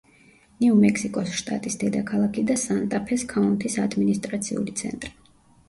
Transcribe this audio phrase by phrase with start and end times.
[0.61, 5.17] ნიუ-მექსიკოს შტატის დედაქალაქი და სანტა-ფეს ქაუნთის ადმინისტრაციული ცენტრი.